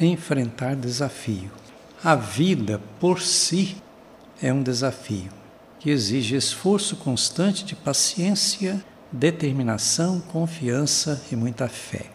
enfrentar 0.00 0.74
desafio. 0.74 1.50
A 2.02 2.14
vida 2.14 2.80
por 3.00 3.20
si 3.20 3.76
é 4.42 4.52
um 4.52 4.62
desafio 4.62 5.30
que 5.78 5.90
exige 5.90 6.34
esforço 6.34 6.96
constante 6.96 7.64
de 7.64 7.76
paciência, 7.76 8.82
determinação, 9.12 10.18
confiança 10.18 11.22
e 11.30 11.36
muita 11.36 11.68
fé. 11.68 12.06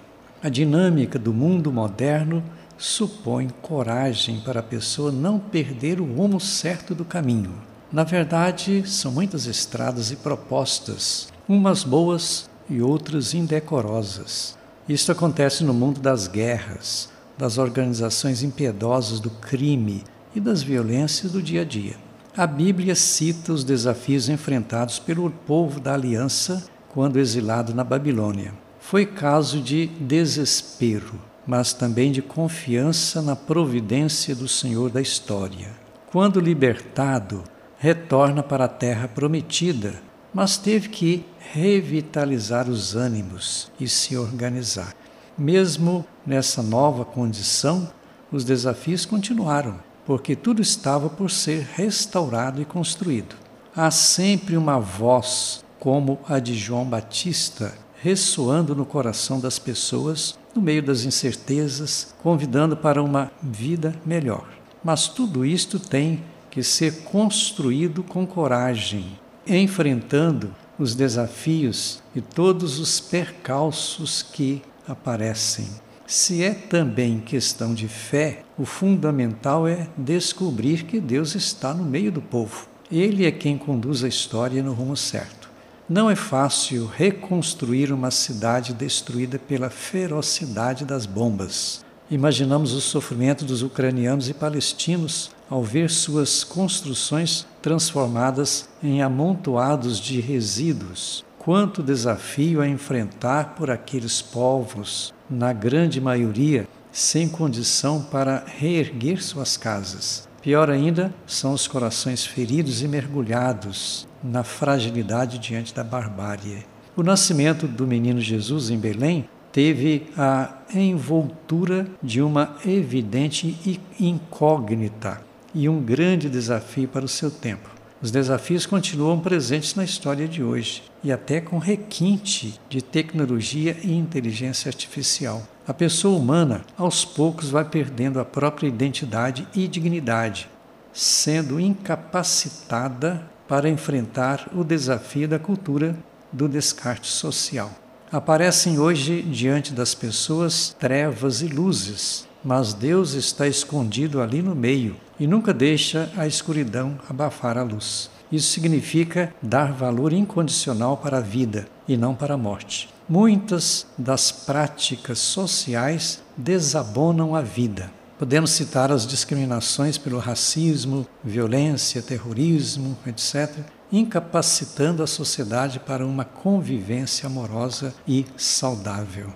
A 0.42 0.50
dinâmica 0.50 1.20
do 1.20 1.32
mundo 1.32 1.72
moderno 1.72 2.44
supõe 2.80 3.50
coragem 3.62 4.40
para 4.40 4.62
a 4.62 4.64
pessoa 4.64 5.12
não 5.12 5.38
perder 5.38 6.02
o 6.02 6.06
rumo 6.06 6.40
certo 6.40 6.96
do 6.96 7.06
caminho. 7.06 7.54
Na 7.92 8.04
verdade, 8.04 8.84
são 8.90 9.12
muitas 9.12 9.46
estradas 9.46 10.12
e 10.12 10.16
propostas, 10.16 11.28
umas 11.48 11.84
boas 11.84 12.50
e 12.70 12.82
outras 12.82 13.34
indecorosas. 13.34 14.58
Isto 14.88 15.12
acontece 15.12 15.64
no 15.64 15.74
mundo 15.74 16.00
das 16.00 16.28
guerras, 16.28 17.10
das 17.40 17.58
organizações 17.58 18.44
impiedosas 18.44 19.22
do 19.22 19.30
crime 19.30 20.04
e 20.36 20.42
das 20.42 20.62
violências 20.62 21.32
do 21.32 21.42
dia 21.42 21.62
a 21.62 21.64
dia. 21.64 21.96
A 22.36 22.46
Bíblia 22.46 22.94
cita 22.96 23.54
os 23.54 23.64
desafios 23.64 24.28
enfrentados 24.28 25.00
pelo 25.00 25.32
povo 25.32 25.80
da 25.80 25.94
aliança 25.94 26.66
quando 26.90 27.18
exilado 27.18 27.74
na 27.74 27.82
Babilônia. 27.82 28.54
Foi 28.82 29.06
caso 29.06 29.62
de 29.62 29.88
desespero, 29.88 31.14
mas 31.48 31.72
também 31.72 32.12
de 32.12 32.22
confiança 32.22 33.22
na 33.22 33.38
providência 33.38 34.36
do 34.36 34.48
Senhor 34.48 34.90
da 34.90 35.02
história. 35.02 35.70
Quando 36.12 36.42
libertado, 36.42 37.46
retorna 37.78 38.44
para 38.44 38.66
a 38.66 38.70
terra 38.70 39.08
prometida, 39.08 40.02
mas 40.34 40.58
teve 40.58 40.90
que 40.90 41.26
revitalizar 41.54 42.70
os 42.70 42.98
ânimos 42.98 43.72
e 43.80 43.88
se 43.88 44.18
organizar. 44.18 44.94
Mesmo 45.40 46.06
nessa 46.26 46.62
nova 46.62 47.06
condição, 47.06 47.90
os 48.30 48.44
desafios 48.44 49.06
continuaram, 49.06 49.80
porque 50.06 50.36
tudo 50.36 50.62
estava 50.62 51.10
por 51.10 51.32
ser 51.32 51.66
restaurado 51.76 52.62
e 52.62 52.66
construído. 52.66 53.38
Há 53.74 53.90
sempre 53.90 54.58
uma 54.58 54.78
voz, 54.80 55.64
como 55.80 56.20
a 56.28 56.40
de 56.40 56.54
João 56.54 56.84
Batista, 56.84 57.74
ressoando 58.02 58.76
no 58.76 58.86
coração 58.86 59.40
das 59.40 59.58
pessoas 59.58 60.38
no 60.54 60.62
meio 60.62 60.84
das 60.84 61.06
incertezas, 61.06 62.14
convidando 62.22 62.76
para 62.76 63.02
uma 63.02 63.32
vida 63.42 63.96
melhor. 64.06 64.46
Mas 64.84 65.08
tudo 65.08 65.46
isto 65.46 65.80
tem 65.80 66.22
que 66.52 66.62
ser 66.62 67.04
construído 67.04 68.04
com 68.04 68.28
coragem, 68.28 69.18
enfrentando 69.48 70.54
os 70.78 70.96
desafios 70.96 72.02
e 72.14 72.20
todos 72.20 72.78
os 72.78 73.00
percalços 73.00 74.22
que 74.22 74.62
aparecem. 74.90 75.68
Se 76.08 76.44
é 76.44 76.56
também 76.56 77.20
questão 77.20 77.74
de 77.74 77.88
fé, 77.88 78.42
o 78.58 78.66
fundamental 78.66 79.68
é 79.68 79.88
descobrir 79.96 80.84
que 80.84 81.00
Deus 81.00 81.36
está 81.36 81.74
no 81.74 81.84
meio 81.84 82.12
do 82.12 82.22
povo. 82.22 82.68
Ele 82.92 83.28
é 83.28 83.32
quem 83.32 83.58
conduz 83.58 84.04
a 84.04 84.08
história 84.08 84.64
no 84.64 84.74
rumo 84.74 84.98
certo. 84.98 85.48
Não 85.88 86.10
é 86.10 86.16
fácil 86.16 86.88
reconstruir 86.88 87.92
uma 87.92 88.10
cidade 88.10 88.74
destruída 88.74 89.38
pela 89.38 89.70
ferocidade 89.70 90.84
das 90.84 91.06
bombas. 91.06 91.86
Imaginamos 92.10 92.74
o 92.74 92.82
sofrimento 92.82 93.46
dos 93.46 93.62
ucranianos 93.62 94.30
e 94.30 94.34
palestinos 94.34 95.30
ao 95.48 95.64
ver 95.64 95.92
suas 95.92 96.44
construções 96.44 97.46
transformadas 97.62 98.68
em 98.82 99.04
amontoados 99.04 100.00
de 100.00 100.20
resíduos. 100.20 101.24
Quanto 101.52 101.82
desafio 101.82 102.62
a 102.62 102.68
enfrentar 102.68 103.56
por 103.56 103.72
aqueles 103.72 104.22
povos, 104.22 105.12
na 105.28 105.52
grande 105.52 106.00
maioria, 106.00 106.68
sem 106.92 107.28
condição 107.28 108.04
para 108.04 108.44
reerguer 108.46 109.20
suas 109.24 109.58
casas. 109.58 110.30
Pior 110.44 110.70
ainda 110.70 111.12
são 111.26 111.52
os 111.54 111.68
corações 111.68 112.24
feridos 112.24 112.84
e 112.84 112.88
mergulhados 112.88 114.08
na 114.24 114.44
fragilidade 114.44 115.40
diante 115.40 115.74
da 115.74 115.84
barbárie. 115.84 116.68
O 116.96 117.02
nascimento 117.02 117.68
do 117.68 117.88
menino 117.88 118.22
Jesus 118.22 118.70
em 118.70 118.78
Belém 118.78 119.28
teve 119.52 120.06
a 120.16 120.54
envoltura 120.72 121.88
de 122.04 122.22
uma 122.22 122.58
evidente 122.64 123.82
incógnita 124.00 125.20
e 125.56 125.68
um 125.68 125.82
grande 125.82 126.30
desafio 126.30 126.88
para 126.88 127.06
o 127.06 127.10
seu 127.10 127.32
tempo. 127.32 127.79
Os 128.02 128.12
desafios 128.12 128.66
continuam 128.66 129.20
presentes 129.20 129.76
na 129.76 129.84
história 129.84 130.26
de 130.26 130.42
hoje 130.42 130.84
e 131.04 131.12
até 131.12 131.42
com 131.42 131.58
requinte 131.58 132.58
de 132.70 132.82
tecnologia 132.82 133.76
e 133.84 133.92
inteligência 133.92 134.70
artificial. 134.70 135.46
A 135.68 135.74
pessoa 135.74 136.18
humana, 136.18 136.62
aos 136.78 137.04
poucos, 137.04 137.50
vai 137.50 137.66
perdendo 137.66 138.18
a 138.18 138.24
própria 138.24 138.70
identidade 138.70 139.46
e 139.54 139.68
dignidade, 139.68 140.50
sendo 140.94 141.60
incapacitada 141.60 143.22
para 143.50 143.70
enfrentar 143.70 144.50
o 144.56 144.64
desafio 144.64 145.28
da 145.28 145.38
cultura 145.38 145.94
do 146.32 146.48
descarte 146.48 147.08
social. 147.08 147.70
Aparecem 148.10 148.80
hoje 148.80 149.22
diante 149.22 149.74
das 149.74 149.94
pessoas 149.94 150.74
trevas 150.80 151.42
e 151.42 151.48
luzes, 151.48 152.26
mas 152.42 152.74
Deus 152.74 153.12
está 153.12 153.46
escondido 153.46 154.22
ali 154.22 154.42
no 154.42 154.56
meio 154.56 154.96
e 155.20 155.28
nunca 155.28 155.54
deixa 155.54 156.12
a 156.16 156.26
escuridão 156.26 156.98
abafar 157.10 157.58
a 157.58 157.64
luz. 157.64 158.10
Isso 158.32 158.52
significa 158.52 159.34
dar 159.42 159.74
valor 159.74 160.14
incondicional 160.14 160.98
para 160.98 161.18
a 161.18 161.22
vida 161.22 161.68
e 161.88 161.98
não 161.98 162.14
para 162.14 162.36
a 162.36 162.38
morte. 162.38 162.90
Muitas 163.08 163.88
das 163.98 164.32
práticas 164.32 165.18
sociais 165.18 166.22
desabonam 166.38 167.36
a 167.36 167.42
vida. 167.42 167.92
Podemos 168.20 168.52
citar 168.52 168.92
as 168.92 169.08
discriminações 169.08 169.98
pelo 169.98 170.20
racismo, 170.20 171.08
violência, 171.24 172.02
terrorismo, 172.02 172.96
etc., 173.08 173.60
incapacitando 173.92 175.02
a 175.02 175.08
sociedade 175.08 175.80
para 175.80 176.06
uma 176.06 176.24
convivência 176.24 177.26
amorosa 177.26 177.94
e 178.08 178.26
saudável. 178.38 179.34